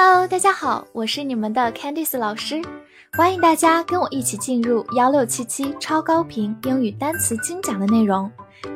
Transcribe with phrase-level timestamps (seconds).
[0.00, 2.62] Hello，大家好，我是你们的 Candice 老师，
[3.14, 8.30] 欢迎大家跟我一起进入幺六七七超高频英语单词精讲的内容，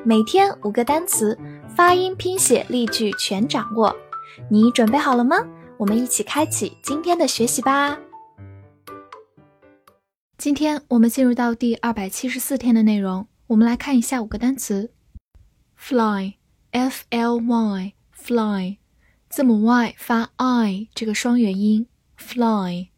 [0.05, 1.39] 每天五个单词，
[1.77, 3.95] 发音、拼写、例句全掌握，
[4.51, 5.37] 你准备好了吗？
[5.77, 7.97] 我们一起开启今天的学习吧。
[10.37, 14.91] 今天我们进入到第二百七十四天的内容，我们来看一下五个单词
[15.77, 18.82] ：fly，f l y，fly。
[19.33, 21.87] 字母 y 发 i 这个双元音
[22.19, 22.89] ，fly，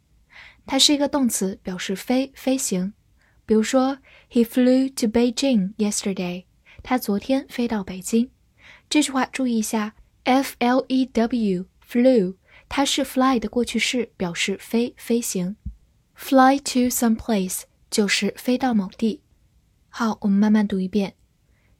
[0.66, 2.92] 它是一个动词，表示飞、飞行。
[3.46, 3.98] 比如说
[4.32, 6.46] ，He flew to Beijing yesterday。
[6.82, 8.30] 他昨天飞到北京。
[8.90, 9.94] 这句话注意一下
[10.24, 12.34] ，f l e w flew，
[12.68, 15.54] 它是 fly 的过去式，表示飞、飞行。
[16.16, 19.20] Fly to some place 就是飞到某地。
[19.88, 21.14] 好，我们慢慢读一遍。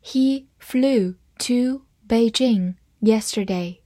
[0.05, 3.84] He flew to Beijing yesterday.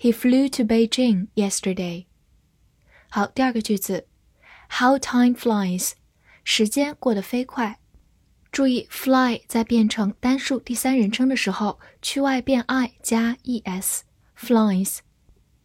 [0.00, 2.06] He flew to Beijing yesterday.
[3.08, 4.06] 好，第二个句子，
[4.68, 5.92] How time flies，
[6.44, 7.78] 时间过得飞快。
[8.52, 14.98] 注意，fly 在变成单数第三人称的时候，去外变 i 加 es，flies。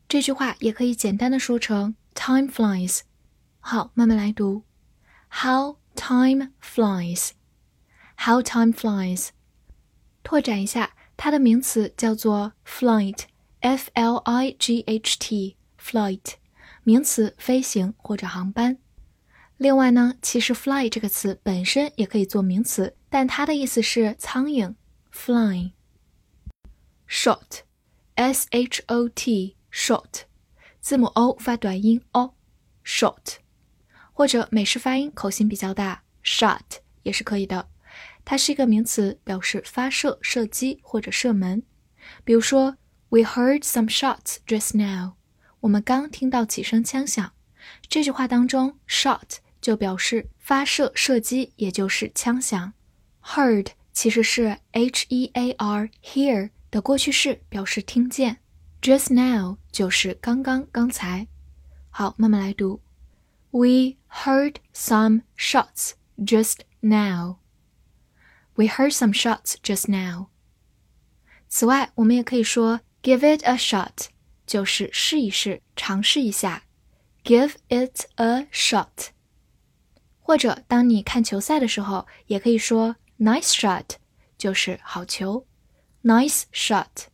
[0.09, 3.01] 这句话也可以简单的说成 time flies。
[3.59, 4.63] 好，慢慢来读，
[5.29, 9.29] How time flies，How time flies。
[10.21, 13.23] 拓展一下，它的名词叫做 flight。
[13.66, 16.34] F l i g h t flight
[16.84, 18.78] 名词，飞行或者航班。
[19.56, 24.76] 另外呢，其实 fly 这个词本身也可以做名词，但它的意思是苍蝇
[25.12, 25.72] ，flying。
[27.08, 27.62] short
[28.14, 30.22] s h o t short
[30.80, 33.38] 字母 o 发短音 o，short
[34.12, 36.60] 或者美式发音口型比较大，shot
[37.02, 37.68] 也是可以的。
[38.24, 41.64] 它是一个名词，表示发射、射击或者射门。
[42.22, 42.76] 比如说。
[43.08, 45.14] We heard some shots just now。
[45.60, 47.32] 我们刚听到几声枪响。
[47.88, 52.72] 这句话当中，shot 就表示发射、射击，也就是枪响。
[53.22, 58.38] Heard 其实是 h-e-a-r hear 的过去式，表示听见。
[58.82, 61.28] Just now 就是刚刚、刚才。
[61.90, 62.80] 好，慢慢来读。
[63.50, 67.38] We heard some shots just now.
[68.54, 70.26] We heard some shots just now.
[71.48, 74.07] 此外，我们也可以说 Give it a shot，
[74.45, 76.63] 就是试一试，尝试一下。
[77.23, 79.09] Give it a shot。
[80.19, 83.95] 或者当你看球赛的时候，也可以说 nice shot，
[84.37, 85.45] 就是好球。
[86.03, 87.07] Nice shot。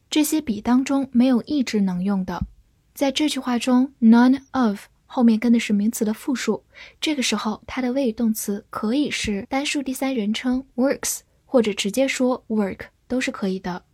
[0.09, 2.47] 这些笔当中没有一支能用的。
[2.94, 6.65] 在这句话中，none of 后面跟的是名词的复数，
[6.99, 13.85] 这个时候它的谓语动词可以是单数第三人称 works，或者直接说 work 都是可以的。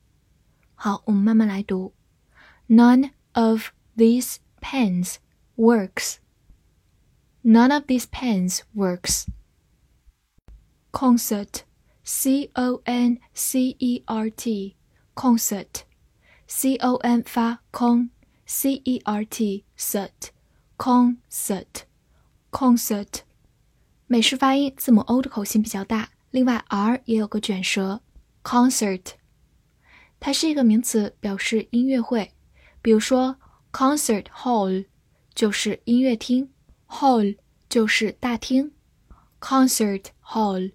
[0.80, 1.94] 好，我们慢慢来读。
[2.68, 5.16] None of these pens
[5.56, 6.16] works.
[7.44, 9.26] None of these pens works.
[10.92, 11.64] Concert,
[12.04, 14.76] C O N C E R T,
[15.14, 15.84] concert,
[16.48, 18.10] C O N 发空，
[18.46, 20.30] C E R T cert,
[20.78, 21.84] concert,
[22.50, 23.22] concert。
[24.08, 28.02] 美式发音字母 O 的口型比较大，另外 R 也有个卷舌，
[28.44, 29.14] concert。
[30.21, 32.33] 它是一个名词，表示音乐会。
[32.83, 33.37] 比如说
[33.73, 34.85] ，concert hall
[35.35, 36.53] 就是音乐厅
[36.87, 37.37] ，hall
[37.69, 38.73] 就是大厅
[39.41, 40.73] ，concert hall。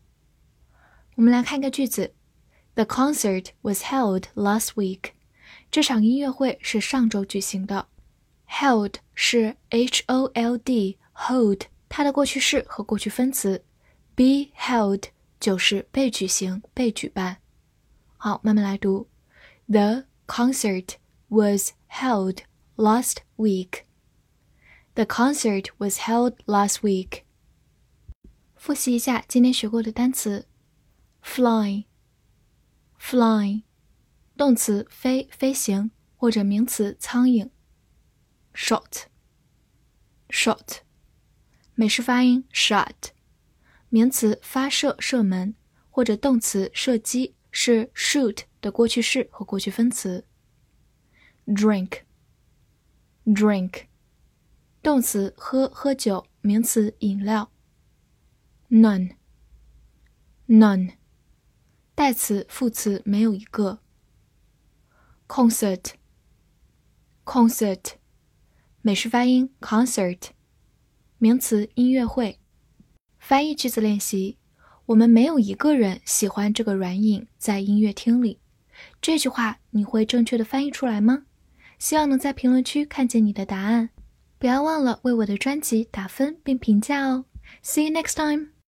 [1.16, 2.14] 我们来看一个句子
[2.74, 5.12] ：The concert was held last week。
[5.70, 7.88] 这场音乐会是上周举行的。
[8.50, 13.64] Held 是 H O L D，hold 它的过去式和过去分词
[14.16, 15.04] ，be held
[15.40, 17.38] 就是被举行、被举办。
[18.18, 19.08] 好，慢慢来读。
[19.69, 22.43] The concert was held
[22.77, 23.87] last week.
[24.95, 27.25] The concert was held last week.
[28.57, 30.47] 复习一下今天学过的单词：
[31.23, 31.85] fly，fly，
[34.37, 37.51] 动词飞、飞行或者名词苍蝇；
[38.55, 38.99] shot，shot，
[41.75, 43.11] 美式发音 shot，
[43.89, 45.55] 名词发射、射门
[45.89, 50.26] 或者动词射击是 shoot 的过去式和过去分词。
[51.46, 53.84] drink，drink，
[54.82, 57.52] 动词喝、喝酒，名词饮料。
[58.72, 59.14] none，none。
[61.94, 63.82] 代词、副词没有一个。
[65.28, 67.98] concert，concert，
[68.82, 70.30] 美式发音 concert，
[71.20, 72.40] 名词音乐会。
[73.20, 74.40] 翻译句子练习：
[74.88, 78.40] 我们没有一个人喜欢这个软饮在音乐厅里。
[79.02, 81.24] 这句话你会正确的翻译出来吗？
[81.78, 83.90] 希望能在评论区看见你的答案。
[84.38, 87.26] 不要忘了为我的专辑打分并评价哦。
[87.64, 88.55] See you next time.